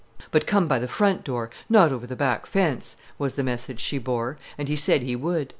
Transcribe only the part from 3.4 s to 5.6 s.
message she bore, and he said he would.